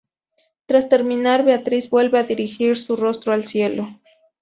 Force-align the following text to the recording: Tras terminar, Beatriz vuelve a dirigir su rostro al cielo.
Tras 0.65 0.89
terminar, 0.89 1.45
Beatriz 1.45 1.87
vuelve 1.91 2.17
a 2.17 2.23
dirigir 2.23 2.75
su 2.75 2.95
rostro 2.95 3.33
al 3.33 3.45
cielo. 3.45 3.87